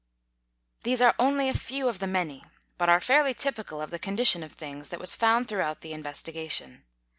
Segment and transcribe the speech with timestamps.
[0.81, 2.43] These are only a few of the many,
[2.79, 6.85] but are fairly typical of the condition of things that was found throughout the investigation.